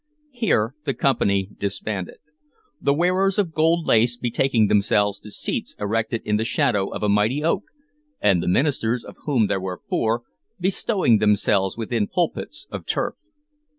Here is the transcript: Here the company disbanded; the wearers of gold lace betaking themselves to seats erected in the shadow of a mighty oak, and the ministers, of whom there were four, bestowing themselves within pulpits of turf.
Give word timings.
Here 0.31 0.73
the 0.83 0.95
company 0.95 1.51
disbanded; 1.59 2.17
the 2.81 2.91
wearers 2.91 3.37
of 3.37 3.53
gold 3.53 3.85
lace 3.85 4.17
betaking 4.17 4.65
themselves 4.67 5.19
to 5.19 5.29
seats 5.29 5.75
erected 5.79 6.23
in 6.25 6.37
the 6.37 6.43
shadow 6.43 6.87
of 6.87 7.03
a 7.03 7.07
mighty 7.07 7.43
oak, 7.43 7.65
and 8.19 8.41
the 8.41 8.47
ministers, 8.47 9.03
of 9.03 9.15
whom 9.25 9.45
there 9.45 9.61
were 9.61 9.81
four, 9.87 10.23
bestowing 10.59 11.19
themselves 11.19 11.77
within 11.77 12.07
pulpits 12.07 12.65
of 12.71 12.87
turf. 12.87 13.13